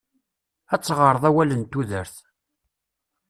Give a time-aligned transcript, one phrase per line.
[0.73, 2.15] Ad teɣreḍ awal n tudert.